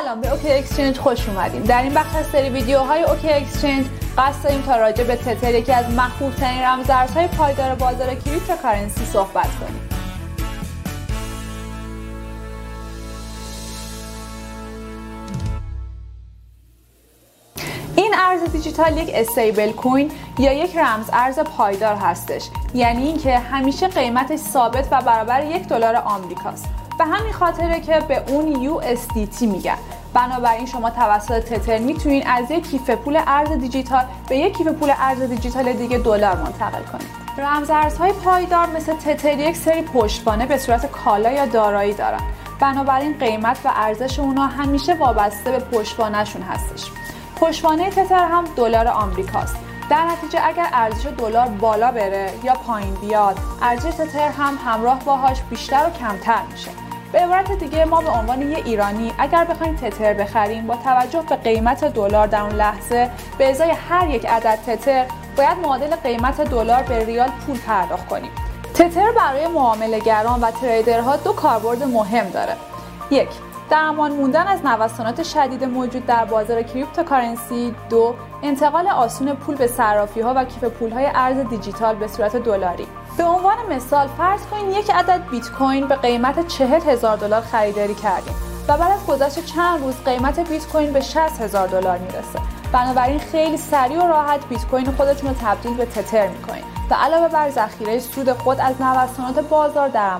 سلام 0.00 0.20
به 0.20 0.32
اوکی 0.32 0.52
اکسچنج 0.52 0.98
خوش 0.98 1.28
اومدیم. 1.28 1.62
در 1.62 1.82
این 1.82 1.94
بخش 1.94 2.16
از 2.16 2.26
سری 2.26 2.48
ویدیوهای 2.48 3.02
اوکی 3.02 3.32
اکسچنج 3.32 3.86
قصد 4.18 4.44
داریم 4.44 4.62
تا 4.62 4.76
راجع 4.76 5.04
به 5.04 5.16
تتر 5.16 5.54
یکی 5.54 5.72
از 5.72 5.90
محبوب 5.90 6.34
ترین 6.34 6.62
رمزارزهای 6.62 7.26
پایدار 7.26 7.74
بازار 7.74 8.14
cryptocurrency 8.14 9.04
صحبت 9.04 9.48
کنیم. 9.60 9.88
این 17.96 18.14
ارز 18.14 18.52
دیجیتال 18.52 18.96
یک 18.96 19.10
stablecoin 19.14 20.10
یا 20.38 20.52
یک 20.52 20.76
رمز 20.76 21.10
ارز 21.12 21.38
پایدار 21.38 21.96
هستش. 21.96 22.48
یعنی 22.74 23.06
اینکه 23.06 23.38
همیشه 23.38 23.88
قیمتش 23.88 24.38
ثابت 24.38 24.88
و 24.90 25.02
برابر 25.02 25.44
یک 25.44 25.68
دلار 25.68 25.96
آمریکاست. 25.96 26.81
به 26.98 27.04
همین 27.04 27.32
خاطره 27.32 27.80
که 27.80 28.00
به 28.08 28.22
اون 28.28 28.80
USDT 28.80 29.42
میگن 29.42 29.76
بنابراین 30.14 30.66
شما 30.66 30.90
توسط 30.90 31.40
تتر 31.40 31.78
می‌تونید 31.78 32.24
از 32.26 32.50
یک 32.50 32.70
کیف 32.70 32.90
پول 32.90 33.20
ارز 33.26 33.52
دیجیتال 33.52 34.04
به 34.28 34.36
یک 34.36 34.56
کیف 34.56 34.68
پول 34.68 34.92
ارز 34.98 35.22
دیجیتال 35.22 35.72
دیگه 35.72 35.98
دلار 35.98 36.36
منتقل 36.36 36.82
کنید. 36.82 37.22
رمز 37.38 37.70
ارزهای 37.70 38.12
پایدار 38.12 38.66
مثل 38.66 38.92
تتر 38.94 39.38
یک 39.38 39.56
سری 39.56 39.82
پشتوانه 39.82 40.46
به 40.46 40.58
صورت 40.58 40.90
کالا 40.90 41.32
یا 41.32 41.46
دارایی 41.46 41.94
دارن. 41.94 42.20
بنابراین 42.60 43.18
قیمت 43.18 43.58
و 43.64 43.70
ارزش 43.76 44.18
اونا 44.18 44.46
همیشه 44.46 44.94
وابسته 44.94 45.50
به 45.50 45.58
پشتوانهشون 45.58 46.42
هستش. 46.42 46.90
پشتوانه 47.36 47.90
تتر 47.90 48.24
هم 48.24 48.44
دلار 48.56 48.88
آمریکاست. 48.88 49.56
در 49.90 50.04
نتیجه 50.06 50.40
اگر 50.44 50.66
ارزش 50.72 51.06
دلار 51.18 51.48
بالا 51.48 51.92
بره 51.92 52.32
یا 52.44 52.54
پایین 52.54 52.94
بیاد 52.94 53.38
ارزش 53.62 53.94
تتر 53.94 54.28
هم 54.28 54.58
همراه 54.66 54.98
باهاش 55.04 55.42
بیشتر 55.50 55.86
و 55.86 55.90
کمتر 55.98 56.42
میشه. 56.52 56.81
به 57.12 57.18
عبارت 57.18 57.52
دیگه 57.52 57.84
ما 57.84 58.00
به 58.00 58.10
عنوان 58.10 58.42
یه 58.50 58.56
ایرانی 58.56 59.12
اگر 59.18 59.44
بخوایم 59.44 59.76
تتر 59.76 60.14
بخریم 60.14 60.66
با 60.66 60.76
توجه 60.76 61.22
به 61.28 61.36
قیمت 61.36 61.84
دلار 61.84 62.26
در 62.26 62.40
اون 62.40 62.52
لحظه 62.52 63.10
به 63.38 63.50
ازای 63.50 63.70
هر 63.70 64.10
یک 64.10 64.26
عدد 64.26 64.58
تتر 64.66 65.06
باید 65.36 65.58
معادل 65.58 65.96
قیمت 65.96 66.40
دلار 66.40 66.82
به 66.82 67.04
ریال 67.04 67.28
پول 67.46 67.58
پرداخت 67.58 68.08
کنیم. 68.08 68.30
تتر 68.74 69.12
برای 69.12 69.46
معاملهگران 69.46 70.40
و 70.40 70.50
trader 70.50 71.07
ها 71.07 71.16
دو 71.16 71.32
کاربرد 71.32 71.82
مهم 71.82 72.28
داره. 72.28 72.56
یک 73.10 73.28
در 73.72 73.78
امان 73.78 74.12
موندن 74.12 74.46
از 74.46 74.64
نوسانات 74.64 75.22
شدید 75.22 75.64
موجود 75.64 76.06
در 76.06 76.24
بازار 76.24 76.62
cryptocurrency 76.62 77.74
دو 77.90 78.14
انتقال 78.42 78.88
آسون 78.88 79.34
پول 79.34 79.54
به 79.54 79.66
صرافی 79.66 80.20
ها 80.20 80.32
و 80.36 80.44
کیف 80.44 80.64
پول 80.64 80.90
های 80.90 81.08
ارز 81.14 81.36
دیجیتال 81.48 81.94
به 81.94 82.08
صورت 82.08 82.36
دلاری. 82.36 82.86
به 83.16 83.24
عنوان 83.24 83.56
مثال 83.70 84.06
فرض 84.06 84.46
کنید 84.46 84.76
یک 84.76 84.90
عدد 84.90 85.22
بیت 85.30 85.50
کوین 85.50 85.86
به 85.86 85.94
قیمت 85.94 86.48
40 86.48 86.80
هزار 86.80 87.16
دلار 87.16 87.40
خریداری 87.40 87.94
کردیم 87.94 88.34
و 88.68 88.76
بعد 88.76 88.92
از 88.92 89.06
گذشت 89.06 89.44
چند 89.44 89.82
روز 89.82 89.94
قیمت 90.04 90.48
بیت 90.48 90.66
کوین 90.68 90.92
به 90.92 91.00
60 91.00 91.40
هزار 91.40 91.68
دلار 91.68 91.98
می‌رسه. 91.98 92.38
بنابراین 92.72 93.18
خیلی 93.18 93.56
سریع 93.56 94.04
و 94.04 94.08
راحت 94.08 94.48
بیت 94.48 94.66
کوین 94.66 94.92
خودتون 94.92 95.30
رو 95.30 95.36
تبدیل 95.40 95.74
به 95.74 95.84
تتر 95.84 96.28
می‌کنید 96.28 96.64
و 96.90 96.94
علاوه 96.94 97.28
بر 97.28 97.50
ذخیره 97.50 97.98
سود 97.98 98.32
خود 98.32 98.60
از 98.60 98.80
نوسانات 98.80 99.38
بازار 99.48 99.88
در 99.88 100.10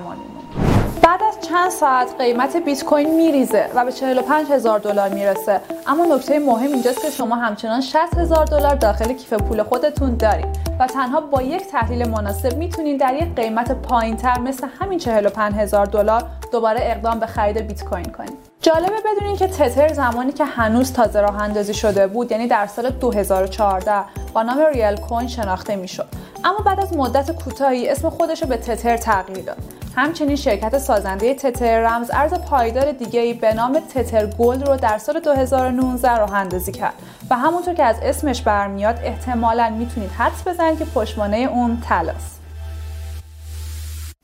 بعد 1.03 1.23
از 1.23 1.47
چند 1.49 1.69
ساعت 1.69 2.07
قیمت 2.17 2.57
بیت 2.57 2.83
کوین 2.83 3.15
میریزه 3.15 3.69
و 3.75 3.85
به 3.85 3.91
45 3.91 4.51
هزار 4.51 4.79
دلار 4.79 5.09
می‌رسه. 5.09 5.61
اما 5.87 6.15
نکته 6.15 6.39
مهم 6.39 6.71
اینجاست 6.73 7.01
که 7.01 7.09
شما 7.09 7.35
همچنان 7.35 7.81
60 7.81 8.17
هزار 8.17 8.45
دلار 8.45 8.75
داخل 8.75 9.13
کیف 9.13 9.33
پول 9.33 9.63
خودتون 9.63 10.17
دارید 10.17 10.45
و 10.79 10.87
تنها 10.87 11.21
با 11.21 11.41
یک 11.41 11.67
تحلیل 11.67 12.09
مناسب 12.09 12.57
می‌تونید 12.57 12.99
در 12.99 13.13
یک 13.13 13.35
قیمت 13.35 13.71
پایین 13.71 14.17
تر 14.17 14.39
مثل 14.39 14.67
همین 14.79 14.99
45 14.99 15.53
هزار 15.55 15.85
دلار 15.85 16.23
دوباره 16.51 16.79
اقدام 16.83 17.19
به 17.19 17.25
خرید 17.25 17.57
بیت 17.57 17.83
کوین 17.83 18.11
کنید. 18.11 18.37
جالبه 18.61 18.95
بدونین 19.05 19.35
که 19.35 19.47
تتر 19.47 19.93
زمانی 19.93 20.31
که 20.31 20.45
هنوز 20.45 20.93
تازه 20.93 21.21
راه 21.21 21.41
اندازی 21.41 21.73
شده 21.73 22.07
بود 22.07 22.31
یعنی 22.31 22.47
در 22.47 22.67
سال 22.67 22.89
2014 22.89 23.91
با 24.33 24.43
نام 24.43 24.65
ریال 24.73 24.97
کوین 24.97 25.27
شناخته 25.27 25.75
می‌شد. 25.75 26.07
اما 26.43 26.59
بعد 26.65 26.79
از 26.79 26.97
مدت 26.97 27.31
کوتاهی 27.31 27.89
اسم 27.89 28.09
خودش 28.09 28.41
رو 28.41 28.47
به 28.47 28.57
تتر 28.57 28.97
تغییر 28.97 29.45
داد. 29.45 29.82
همچنین 29.95 30.35
شرکت 30.35 30.77
سازنده 30.77 31.33
تتر 31.33 31.81
رمز 31.81 32.11
ارز 32.13 32.33
پایدار 32.33 32.91
دیگری 32.91 33.33
به 33.33 33.53
نام 33.53 33.79
تتر 33.79 34.25
گلد 34.25 34.67
رو 34.67 34.77
در 34.77 34.97
سال 34.97 35.19
2019 35.19 36.17
راه 36.17 36.33
اندازی 36.33 36.71
کرد. 36.71 36.93
و 37.29 37.35
همونطور 37.35 37.73
که 37.73 37.83
از 37.83 37.95
اسمش 38.03 38.41
برمیاد 38.41 38.99
احتمالا 39.03 39.69
می‌تونید 39.69 40.11
حدس 40.11 40.47
بزنید 40.47 40.79
که 40.79 40.85
پشتوانه 40.85 41.37
اون 41.37 41.81
طلاست. 41.89 42.39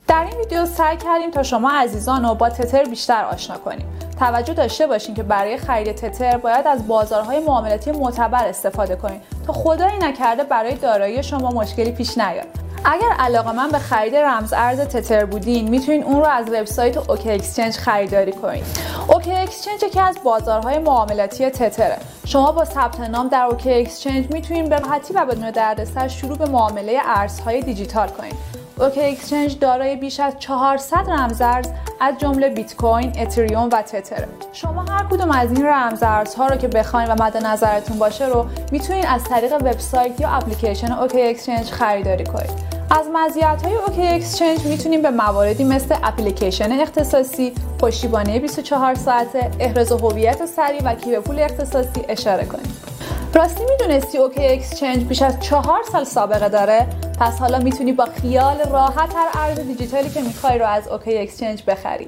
در 0.07 0.23
این 0.23 0.37
ویدیو 0.37 0.65
سعی 0.65 0.97
کردیم 0.97 1.31
تا 1.31 1.43
شما 1.43 1.71
عزیزان 1.71 2.25
رو 2.25 2.35
با 2.35 2.49
تتر 2.49 2.83
بیشتر 2.83 3.23
آشنا 3.23 3.57
کنیم. 3.57 3.85
توجه 4.19 4.53
داشته 4.53 4.87
باشین 4.87 5.15
که 5.15 5.23
برای 5.23 5.57
خرید 5.57 5.95
تتر 5.95 6.37
باید 6.37 6.67
از 6.67 6.87
بازارهای 6.87 7.39
معاملاتی 7.39 7.91
معتبر 7.91 8.45
استفاده 8.45 8.95
کنید 8.95 9.21
تا 9.47 9.53
خدایی 9.53 9.97
نکرده 9.97 10.43
برای 10.43 10.75
دارایی 10.75 11.23
شما 11.23 11.49
مشکلی 11.49 11.91
پیش 11.91 12.17
نیاد. 12.17 12.68
اگر 12.85 13.09
علاقه 13.19 13.51
من 13.51 13.69
به 13.69 13.79
خرید 13.79 14.15
رمز 14.15 14.53
ارز 14.53 14.79
تتر 14.79 15.25
بودین 15.25 15.69
می‌تونین 15.69 16.03
اون 16.03 16.15
رو 16.15 16.25
از 16.25 16.49
وبسایت 16.49 17.09
اوکی 17.09 17.31
اکسچنج 17.31 17.77
خریداری 17.77 18.31
کنید 18.31 18.63
اوکی 19.07 19.31
اکسچنج 19.31 19.83
یکی 19.83 19.99
از 19.99 20.17
بازارهای 20.23 20.79
معاملاتی 20.79 21.49
تتره. 21.49 21.97
شما 22.25 22.51
با 22.51 22.65
ثبت 22.65 22.99
نام 22.99 23.27
در 23.27 23.43
اوکی 23.43 23.73
اکسچنج 23.73 24.31
می‌تونین 24.31 24.69
به 24.69 24.77
راحتی 24.77 25.13
و 25.13 25.25
بدون 25.25 25.51
دردسر 25.51 26.07
شروع 26.07 26.37
به 26.37 26.45
معامله 26.45 26.99
ارزهای 27.05 27.61
دیجیتال 27.61 28.07
کنید 28.07 28.35
اوکی 28.81 29.01
اکسچنج 29.01 29.59
دارای 29.59 29.95
بیش 29.95 30.19
از 30.19 30.33
400 30.39 30.97
رمزارز 31.09 31.67
از 31.99 32.17
جمله 32.17 32.49
بیت 32.49 32.75
کوین، 32.75 33.13
اتریوم 33.19 33.69
و 33.71 33.81
تتر. 33.81 34.25
شما 34.53 34.85
هر 34.89 35.05
کدوم 35.11 35.31
از 35.31 35.51
این 35.51 35.65
رمزارزها 35.65 36.47
رو 36.47 36.55
که 36.55 36.67
بخواید 36.67 37.09
و 37.09 37.23
مد 37.23 37.37
نظرتون 37.37 37.99
باشه 37.99 38.25
رو 38.25 38.45
می‌تونید 38.71 39.05
از 39.09 39.23
طریق 39.23 39.53
وبسایت 39.53 40.19
یا 40.19 40.29
اپلیکیشن 40.29 40.91
اوکی 40.91 41.21
اکسچنج 41.21 41.71
خریداری 41.71 42.23
کنید. 42.23 42.49
از 42.91 43.05
مزیت 43.13 43.61
های 43.63 43.75
اوکی 43.75 44.07
اکسچنج 44.07 44.65
می‌تونیم 44.65 45.01
به 45.01 45.09
مواردی 45.09 45.63
مثل 45.63 45.95
اپلیکیشن 46.03 46.71
اختصاصی، 46.71 47.53
پشتیبانی 47.79 48.39
24 48.39 48.95
ساعته، 48.95 49.51
احراز 49.59 49.91
هویت 49.91 50.45
سریع 50.45 50.81
و 50.85 50.95
کیف 50.95 51.19
پول 51.19 51.39
اختصاصی 51.39 52.05
اشاره 52.09 52.45
کنیم. 52.45 52.75
راستی 53.33 53.63
می‌دونستی 53.69 54.17
اوکی 54.17 54.47
اکسچنج 54.47 55.03
بیش 55.03 55.21
از 55.21 55.39
چهار 55.39 55.83
سال 55.91 56.03
سابقه 56.03 56.49
داره 56.49 56.87
پس 57.19 57.39
حالا 57.39 57.59
می‌تونی 57.59 57.93
با 57.93 58.05
خیال 58.05 58.57
راحت 58.69 59.15
هر 59.15 59.29
ارز 59.33 59.59
دیجیتالی 59.59 60.09
که 60.09 60.21
می‌خوای 60.21 60.57
رو 60.57 60.65
از 60.65 60.87
اوکی 60.87 61.17
اکسچنج 61.17 61.63
بخری. 61.67 62.07